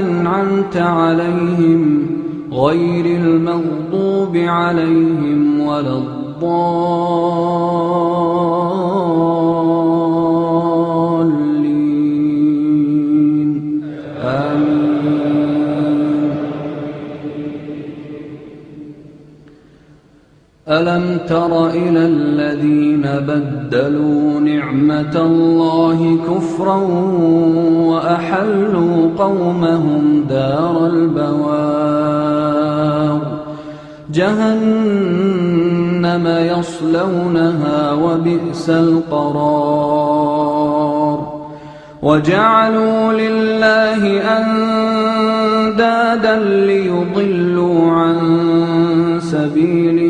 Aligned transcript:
أنعمت 0.00 0.76
عليهم 0.76 2.06
غير 2.52 3.04
المغضوب 3.06 4.36
عليهم 4.36 5.60
ولا 5.60 5.98
الضالين. 5.98 6.30
آمين. 14.22 14.80
ألم 20.68 21.18
تر 21.28 21.68
إلى 21.68 22.06
الذين 22.06 23.02
بدلوا 23.02 23.59
نعمة 24.40 25.16
الله 25.16 26.18
كفرا 26.28 26.76
وأحلوا 27.86 29.08
قومهم 29.18 30.24
دار 30.28 30.86
البوار. 30.86 32.40
جهنم 34.12 36.26
يصلونها 36.26 37.92
وبئس 37.92 38.70
القرار. 38.70 40.20
وجعلوا 42.02 43.12
لله 43.12 44.22
أندادا 44.38 46.38
ليضلوا 46.38 47.92
عن 47.92 48.18
سبيله 49.22 50.09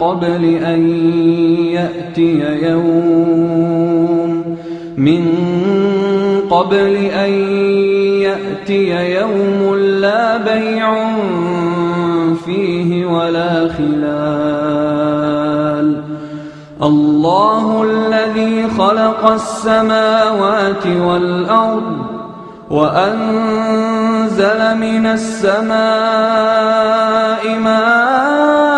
قبل 0.00 0.44
أن 0.64 0.88
يأتي 1.72 2.58
يوم. 2.62 4.44
من 4.96 5.26
قبل 6.50 6.96
أن 6.96 7.30
يأتي 8.20 9.14
يوم 9.20 9.74
لا 9.76 10.36
بيع 10.36 11.16
فيه 12.44 13.06
ولا 13.06 13.68
خلال. 13.68 14.98
الله 16.82 17.82
الذي 17.82 18.68
خلق 18.78 19.32
السماوات 19.32 20.86
والأرض 20.86 21.98
وأنزل 22.70 24.60
من 24.76 25.06
السماء 25.06 25.78
ماء 27.58 28.77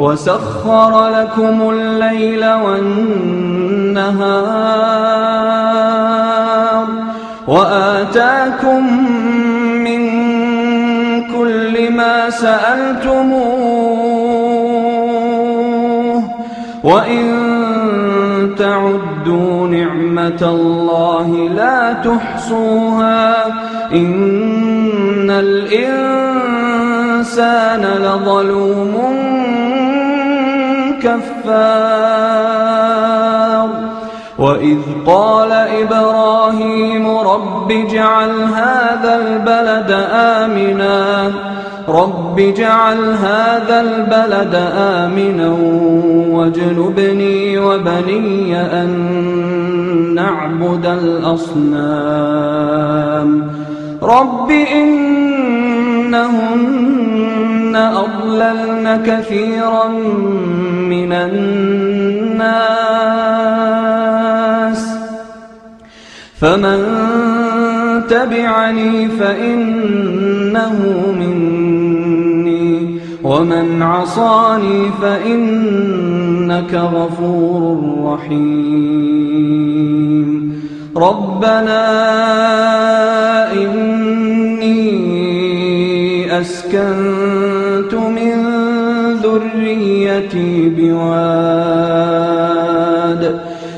وسخر 0.00 1.08
لكم 1.08 1.70
الليل 1.70 2.44
والنهار 2.44 3.20
وآتاكم 7.48 9.02
من 9.84 10.02
كل 11.26 11.92
ما 11.92 12.30
سألتموه 12.30 13.90
وإن 16.84 17.50
تعدوا 18.58 19.66
نعمة 19.68 20.42
الله 20.42 21.48
لا 21.56 21.92
تحصوها 21.92 23.46
إن 23.92 25.30
الإنسان 25.30 26.00
لظلوم 27.82 29.20
كفار 31.02 32.10
وإذ 34.38 34.78
قال 35.06 35.52
إبراهيم 35.52 37.18
رب 37.18 37.72
اجعل 37.72 38.30
هذا 38.30 39.20
البلد 39.26 40.06
آمنا. 40.12 41.32
رب 41.88 42.40
اجعل 42.40 42.96
هذا 42.96 43.80
البلد 43.80 44.54
آمنا 44.76 45.56
واجنبني 46.38 47.58
وبني 47.58 48.60
أن 48.60 48.90
نعبد 50.14 50.86
الأصنام. 50.86 52.10
رب 54.02 54.50
إنهن 54.50 55.40
أضللن 57.76 59.02
كثيرا 59.06 59.88
من 60.88 61.12
الناس 61.12 62.50
فمن 66.40 66.80
تبعني 68.08 69.08
فإنه 69.08 70.76
مني 71.18 73.00
ومن 73.22 73.82
عصاني 73.82 74.90
فإنك 75.02 76.74
غفور 76.74 77.80
رحيم 78.04 79.50
ربنا 80.96 81.82
إني 83.52 84.90
أسكنت 86.40 87.19
من 87.19 87.19
ذريتي 90.20 90.68
بواد 90.68 92.20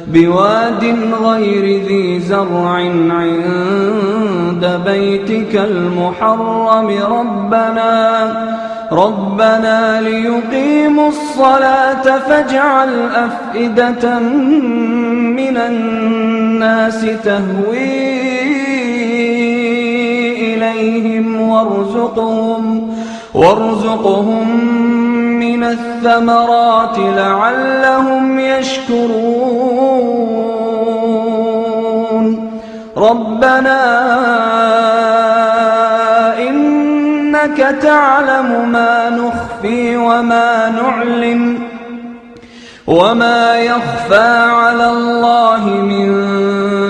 بواد 0.06 0.84
غير 1.24 1.64
ذي 1.86 2.20
زرع 2.20 2.70
عند 3.10 4.80
بيتك 4.86 5.56
المحرم. 5.56 6.88
ربنا 7.10 7.92
ربنا 8.92 10.00
ليقيموا 10.00 11.08
الصلاة 11.08 12.18
فاجعل 12.18 12.88
أفئدة 13.14 14.18
من 15.38 15.56
الناس 15.56 17.06
تهوي 17.24 18.22
إليهم 20.54 21.40
وارزقهم 21.40 22.94
وارزقهم 23.34 24.48
من 25.56 25.64
الثمرات 25.64 26.98
لعلهم 26.98 28.38
يشكرون. 28.40 29.82
ربنا 32.96 33.82
إنك 36.38 37.56
تعلم 37.82 38.68
ما 38.72 39.10
نخفي 39.10 39.96
وما 39.96 40.68
نعلن 40.68 41.58
وما 42.86 43.56
يخفى 43.56 44.30
على 44.60 44.86
الله 44.90 45.62
من 45.66 46.08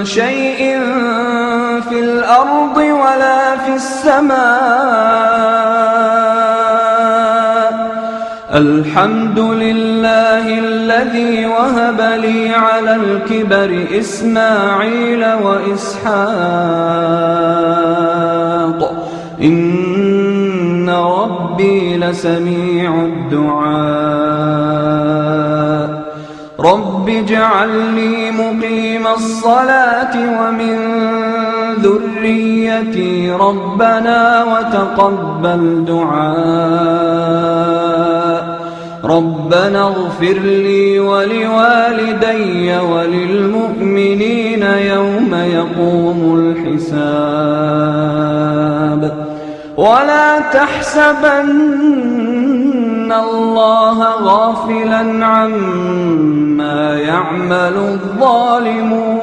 شيء 0.04 0.60
في 1.88 1.98
الأرض 2.00 2.76
ولا 2.76 3.56
في 3.64 3.72
السماء. 3.74 5.11
الحمد 8.54 9.38
لله 9.38 10.58
الذي 10.58 11.46
وهب 11.46 12.00
لي 12.20 12.48
على 12.48 12.96
الكبر 12.96 13.86
إسماعيل 13.98 15.24
وإسحاق. 15.24 16.12
إن 19.42 20.90
ربي 20.90 21.96
لسميع 21.96 22.94
الدعاء. 22.94 23.72
رب 26.60 27.08
اجعل 27.08 27.68
لي 27.68 28.30
مقيم 28.30 29.06
الصلاة 29.06 30.14
ومن 30.40 30.78
ذريتي 31.80 33.30
ربنا 33.30 34.44
وتقبل 34.44 35.84
دعاء. 35.88 37.71
ربنا 39.04 39.82
اغفر 39.82 40.38
لي 40.38 40.98
ولوالدي 40.98 42.78
وللمؤمنين 42.78 44.62
يوم 44.62 45.34
يقوم 45.34 46.34
الحساب. 46.38 47.42
ولا 49.76 50.38
تحسبن 50.38 51.52
الله 53.12 53.98
غافلا 54.22 55.26
عما 55.26 56.98
يعمل 56.98 57.76
الظالمون. 57.76 59.22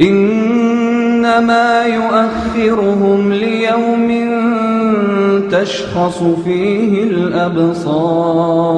إنما 0.00 1.84
يؤخرهم 1.84 3.32
ليوم 3.32 4.10
تشخص 5.50 6.22
فيه 6.44 7.02
الأبصار. 7.02 8.68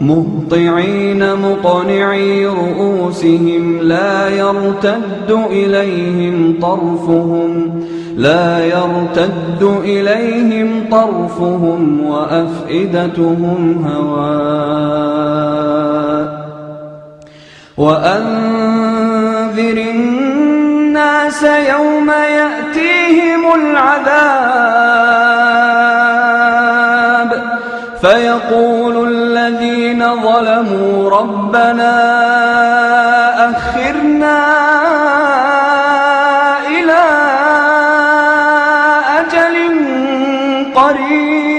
مهطعين 0.00 1.34
مقنعي 1.34 2.46
رؤوسهم 2.46 3.78
لا 3.82 4.28
يرتد 4.28 5.38
إليهم 5.50 6.58
طرفهم 6.62 7.80
لا 8.16 8.66
يرتد 8.66 9.62
إليهم 9.84 10.84
طرفهم 10.90 12.06
وأفئدتهم 12.06 13.84
هواء. 13.88 15.34
وأنذر 17.76 19.78
الناس 19.90 21.42
يوم 21.42 22.10
يأتيهم 22.10 23.54
العذاب. 23.54 24.43
ظلموا 30.34 31.10
ربنا 31.10 31.94
أخرنا 33.50 34.38
إلى 36.66 37.04
أجل 39.18 39.56
قريب. 40.74 41.54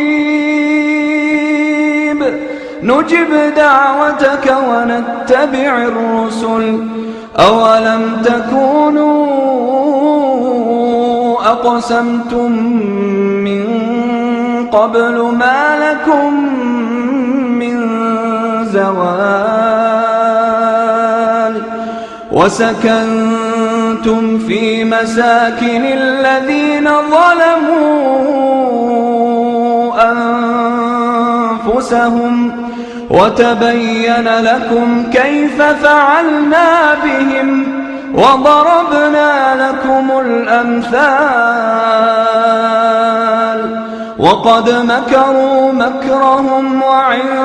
نجب 2.84 3.32
دعوتك 3.56 4.46
ونتبع 4.70 5.78
الرسل. 5.92 6.64
أولم 7.40 8.22
تكونوا 8.24 9.26
أقسمتم 11.46 12.52
من 13.48 13.64
قبل 14.72 15.16
ما 15.22 15.62
لكم 15.86 16.32
زوال 18.76 19.96
وسكنتم 22.32 24.22
في 24.48 24.84
مساكن 24.84 25.86
الذين 25.86 26.90
ظلموا 27.14 28.26
أنفسهم. 31.72 32.36
وتبين 33.10 34.28
لكم 34.40 35.04
كيف 35.12 35.62
فعلنا 35.62 36.96
بهم 37.04 37.50
وضربنا 38.14 39.32
لكم 39.64 40.06
الأمثال. 40.26 41.76
وقد 44.20 44.70
مكروا 44.70 45.72
مكرهم 45.72 46.84
وعند 46.84 47.45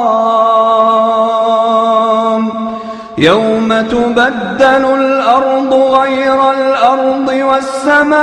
يوم 3.21 3.81
تبدل 3.81 4.85
الأرض 4.99 5.73
غير 5.73 6.51
الأرض 6.51 7.27
والسماوات 7.27 8.21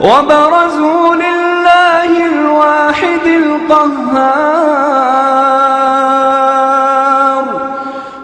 وبرزوا 0.00 1.14
لله 1.14 2.26
الواحد 2.26 3.26
القهار 3.26 4.14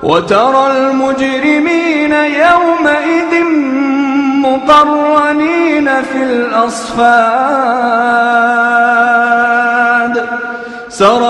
وترى 0.02 0.66
المجرمين 0.66 2.12
يومئذ 2.12 3.44
مقرنين 4.42 6.02
في 6.02 6.22
الأصفاد 6.22 7.60
سرابيلهم 10.88 11.29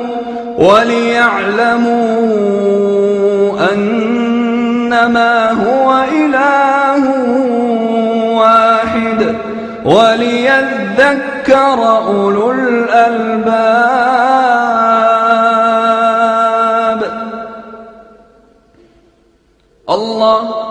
وليعلموا 0.58 1.92
أنما 3.74 5.50
هو 5.50 6.04
إله 6.12 7.02
واحد. 8.36 9.36
وليذكر 9.84 11.78
أولو 12.06 12.50
الألباب. 12.50 14.21
الله 19.94 20.61